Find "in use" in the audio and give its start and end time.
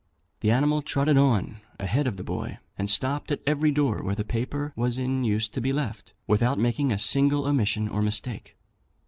4.97-5.47